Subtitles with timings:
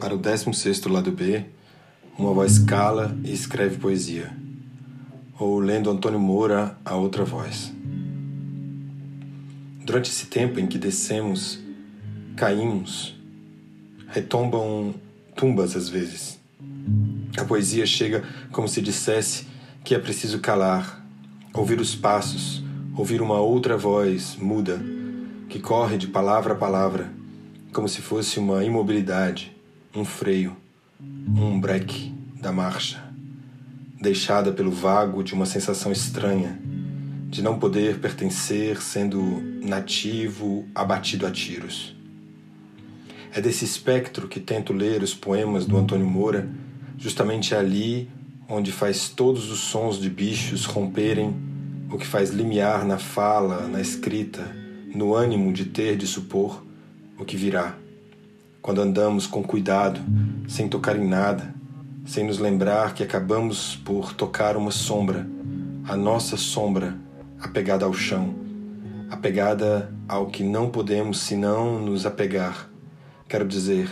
[0.00, 1.44] Para o 16 lado B,
[2.18, 4.34] uma voz cala e escreve poesia.
[5.38, 7.70] Ou lendo Antônio Moura, a outra voz.
[9.84, 11.58] Durante esse tempo em que descemos,
[12.34, 13.14] caímos,
[14.08, 14.94] retombam
[15.36, 16.40] tumbas às vezes.
[17.36, 19.46] A poesia chega como se dissesse
[19.84, 21.04] que é preciso calar,
[21.52, 22.64] ouvir os passos,
[22.96, 24.80] ouvir uma outra voz muda
[25.50, 27.12] que corre de palavra a palavra,
[27.70, 29.59] como se fosse uma imobilidade
[29.94, 30.56] um freio,
[31.00, 33.02] um break da marcha,
[34.00, 36.60] deixada pelo vago de uma sensação estranha
[37.28, 39.20] de não poder pertencer sendo
[39.62, 41.94] nativo abatido a tiros.
[43.32, 46.48] É desse espectro que tento ler os poemas do Antônio Moura,
[46.96, 48.08] justamente ali
[48.48, 51.34] onde faz todos os sons de bichos romperem,
[51.90, 54.54] o que faz limiar na fala, na escrita,
[54.94, 56.64] no ânimo de ter de supor
[57.18, 57.76] o que virá
[58.62, 60.00] quando andamos com cuidado,
[60.46, 61.54] sem tocar em nada,
[62.04, 65.26] sem nos lembrar que acabamos por tocar uma sombra,
[65.88, 66.96] a nossa sombra,
[67.40, 68.34] apegada ao chão,
[69.10, 72.68] apegada ao que não podemos senão nos apegar.
[73.28, 73.88] Quero dizer,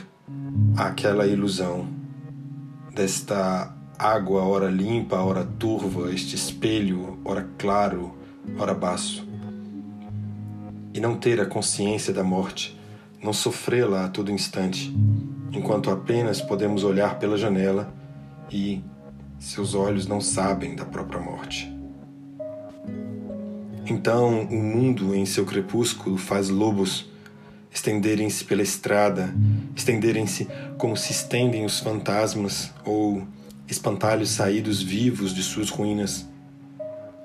[0.77, 1.89] àquela ilusão
[2.95, 8.15] desta água, ora limpa, ora turva, este espelho, ora claro,
[8.59, 9.27] ora baço.
[10.93, 12.78] E não ter a consciência da morte
[13.23, 14.95] não sofrê-la a todo instante,
[15.53, 17.93] enquanto apenas podemos olhar pela janela
[18.51, 18.83] e
[19.39, 21.73] seus olhos não sabem da própria morte.
[23.87, 27.09] Então o mundo em seu crepúsculo faz lobos
[27.71, 29.35] estenderem-se pela estrada,
[29.75, 33.27] estenderem-se como se estendem os fantasmas ou
[33.67, 36.27] espantalhos saídos vivos de suas ruínas.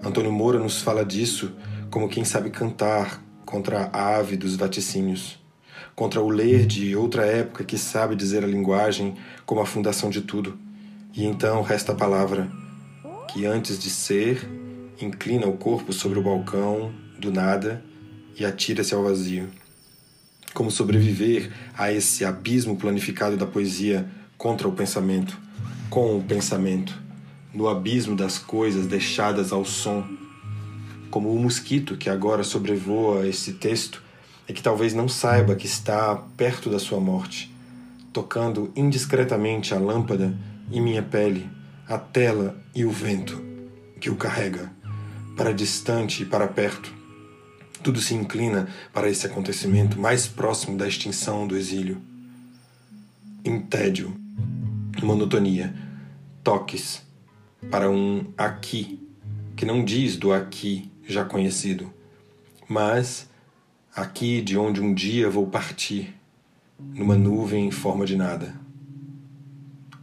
[0.03, 1.53] Antônio Moura nos fala disso
[1.89, 5.42] como quem sabe cantar contra a ave dos vaticínios
[5.95, 9.15] contra o ler de outra época que sabe dizer a linguagem
[9.45, 10.57] como a fundação de tudo.
[11.13, 12.49] E então resta a palavra,
[13.31, 14.49] que antes de ser,
[14.99, 17.83] inclina o corpo sobre o balcão do nada
[18.37, 19.49] e atira-se ao vazio.
[20.53, 25.37] Como sobreviver a esse abismo planificado da poesia contra o pensamento,
[25.89, 26.99] com o pensamento,
[27.53, 30.03] no abismo das coisas deixadas ao som,
[31.11, 34.01] como o mosquito que agora sobrevoa esse texto
[34.47, 37.53] é que talvez não saiba que está perto da sua morte,
[38.11, 40.37] tocando indiscretamente a lâmpada
[40.71, 41.49] e minha pele,
[41.87, 43.41] a tela e o vento
[43.99, 44.71] que o carrega,
[45.35, 46.93] para distante e para perto.
[47.81, 52.01] Tudo se inclina para esse acontecimento mais próximo da extinção do exílio.
[53.43, 54.15] Em tédio,
[55.01, 55.73] monotonia,
[56.43, 57.01] toques
[57.69, 58.99] para um aqui
[59.55, 61.91] que não diz do aqui já conhecido,
[62.67, 63.27] mas
[63.95, 66.15] aqui de onde um dia vou partir,
[66.79, 68.55] numa nuvem em forma de nada.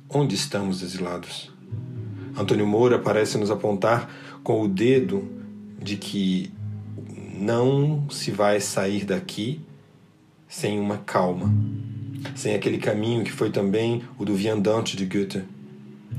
[0.09, 1.53] Onde estamos exilados?
[2.37, 4.09] Antônio Moura parece nos apontar
[4.45, 5.29] com o dedo
[5.83, 6.53] de que
[7.35, 9.61] não se vai sair daqui
[10.49, 11.53] sem uma calma,
[12.37, 15.43] sem aquele caminho que foi também o do viandante de Goethe,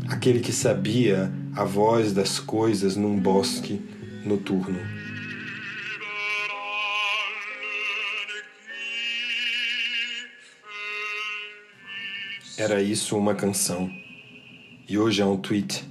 [0.08, 3.82] aquele que sabia a voz das coisas num bosque
[4.26, 5.01] noturno.
[12.58, 13.90] Era isso uma canção.
[14.88, 15.84] E hoje é um tweet.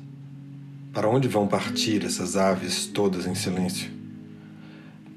[0.92, 3.90] Para onde vão partir essas aves todas em silêncio?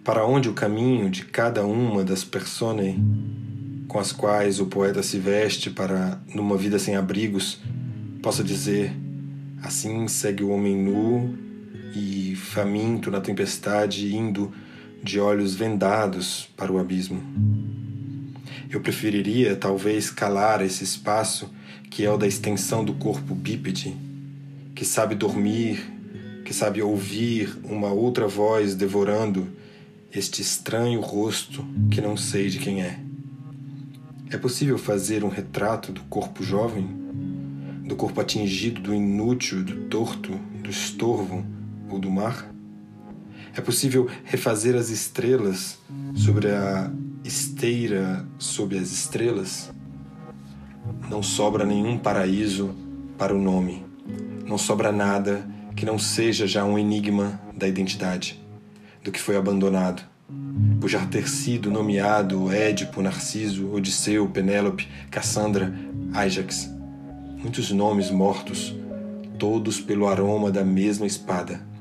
[0.04, 2.96] Para onde o caminho de cada uma das personas
[3.88, 7.60] com as quais o poeta se veste para, numa vida sem abrigos,
[8.22, 8.94] possa dizer:
[9.62, 11.38] assim segue o homem nu
[11.94, 14.52] e faminto na tempestade, indo
[15.04, 17.22] de olhos vendados para o abismo.
[18.74, 21.48] Eu preferiria talvez calar esse espaço
[21.92, 23.96] que é o da extensão do corpo bípede,
[24.74, 25.80] que sabe dormir,
[26.44, 29.48] que sabe ouvir uma outra voz devorando
[30.12, 33.00] este estranho rosto que não sei de quem é.
[34.31, 36.88] É possível fazer um retrato do corpo jovem,
[37.88, 40.31] do corpo atingido do inútil, do torto,
[40.64, 41.46] do estorvo
[41.92, 42.52] ou do mar?
[43.56, 45.78] É possível refazer as estrelas
[46.16, 46.92] sobre a
[47.24, 49.72] esteira sob as estrelas,
[51.10, 52.75] não sobra nenhum paraíso
[53.18, 53.86] para o nome.
[54.46, 58.44] Não sobra nada que não seja já um enigma da identidade,
[59.04, 60.04] do que foi abandonado,
[60.81, 65.74] por já ter sido nomeado Édipo, Narciso, Odisseu, Penélope, Cassandra,
[66.14, 66.70] Ajax.
[67.38, 68.75] Muitos nomes mortos,
[69.40, 71.73] todos pelo aroma da mesma espada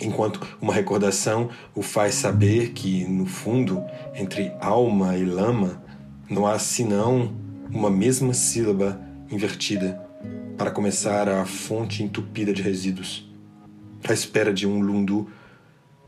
[0.00, 3.84] enquanto uma recordação o faz saber que, no fundo,
[4.14, 5.82] entre alma e lama,
[6.28, 7.32] não há senão
[7.70, 9.00] uma mesma sílaba
[9.30, 10.00] invertida
[10.56, 13.28] para começar a fonte entupida de resíduos,
[14.08, 15.28] à espera de um lundu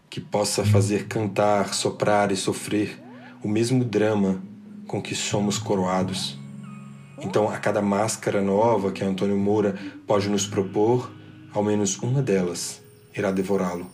[0.08, 3.00] que possa fazer cantar, soprar e sofrer
[3.42, 4.42] o mesmo drama
[4.87, 6.38] com que somos coroados.
[7.22, 9.76] Então, a cada máscara nova que Antônio Moura
[10.06, 11.12] pode nos propor,
[11.52, 12.82] ao menos uma delas
[13.16, 13.90] irá devorá-lo,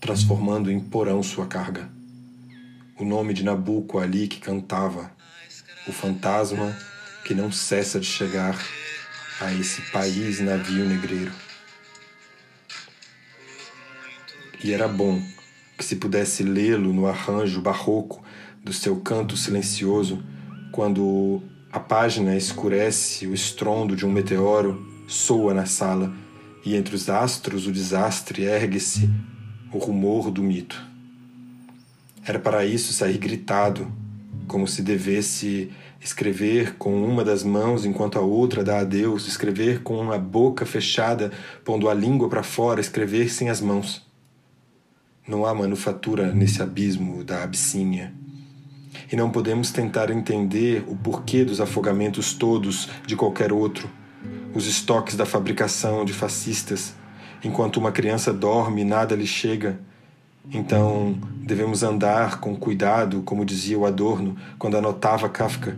[0.00, 1.90] transformando em porão sua carga.
[2.98, 5.10] O nome de Nabucco ali que cantava,
[5.88, 6.76] o fantasma
[7.24, 8.56] que não cessa de chegar
[9.40, 11.32] a esse país navio negreiro.
[14.62, 15.20] E era bom
[15.76, 18.22] que se pudesse lê-lo no arranjo barroco
[18.62, 20.22] do seu canto silencioso,
[20.70, 21.42] quando
[21.72, 26.14] a página escurece, o estrondo de um meteoro soa na sala
[26.64, 29.10] e entre os astros o desastre ergue-se
[29.72, 30.80] o rumor do mito.
[32.24, 33.90] Era para isso sair gritado,
[34.46, 35.70] como se devesse
[36.00, 41.32] escrever com uma das mãos enquanto a outra dá adeus, escrever com a boca fechada,
[41.64, 44.04] pondo a língua para fora, escrever sem as mãos.
[45.26, 48.12] Não há manufatura nesse abismo da Abissínia.
[49.10, 53.88] E não podemos tentar entender o porquê dos afogamentos todos de qualquer outro,
[54.54, 56.94] os estoques da fabricação de fascistas,
[57.42, 59.78] enquanto uma criança dorme e nada lhe chega.
[60.50, 65.76] Então, devemos andar com cuidado, como dizia o Adorno quando anotava Kafka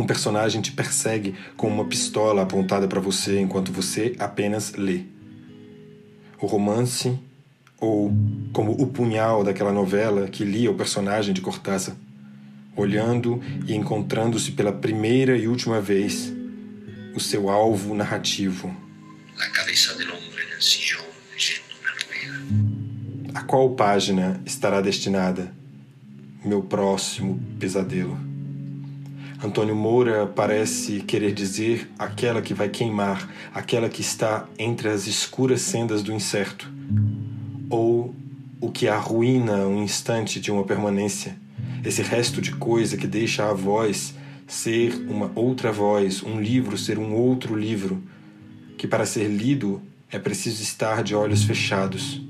[0.00, 5.02] um personagem te persegue com uma pistola apontada para você enquanto você apenas lê.
[6.40, 7.18] O romance,
[7.78, 8.12] ou
[8.52, 11.94] como o punhal daquela novela que lia o personagem de Cortázar,
[12.74, 16.32] olhando e encontrando-se pela primeira e última vez
[17.14, 18.74] o seu alvo narrativo.
[23.34, 25.54] A qual página estará destinada
[26.44, 28.18] meu próximo pesadelo?
[29.42, 35.62] Antônio Moura parece querer dizer aquela que vai queimar, aquela que está entre as escuras
[35.62, 36.70] sendas do incerto,
[37.70, 38.14] ou
[38.60, 41.36] o que arruína um instante de uma permanência,
[41.82, 44.14] esse resto de coisa que deixa a voz
[44.50, 48.02] ser uma outra voz, um livro ser um outro livro,
[48.76, 49.80] que para ser lido
[50.10, 52.20] é preciso estar de olhos fechados,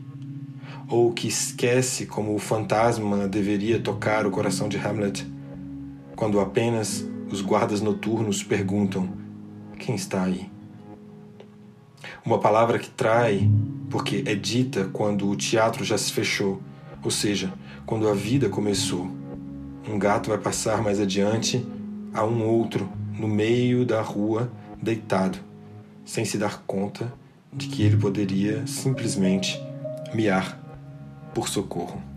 [0.86, 5.26] ou que esquece como o fantasma deveria tocar o coração de Hamlet
[6.14, 9.08] quando apenas os guardas noturnos perguntam:
[9.78, 10.50] quem está aí?
[12.22, 13.50] Uma palavra que trai,
[13.88, 16.60] porque é dita quando o teatro já se fechou,
[17.02, 17.50] ou seja,
[17.86, 19.10] quando a vida começou.
[19.88, 21.66] Um gato vai passar mais adiante
[22.12, 25.38] a um outro no meio da rua, deitado,
[26.04, 27.12] sem se dar conta
[27.52, 29.60] de que ele poderia simplesmente
[30.14, 30.58] miar
[31.34, 32.09] por socorro.